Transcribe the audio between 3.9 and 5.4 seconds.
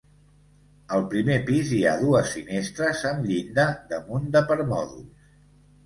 damunt de permòdols.